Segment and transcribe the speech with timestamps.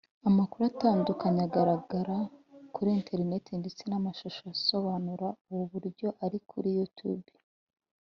[0.29, 2.17] Amakuru atandukanye agaragara
[2.75, 7.27] kuri interineti ndetse n’amashusho asobanura ubu buryo ari kuri YouTube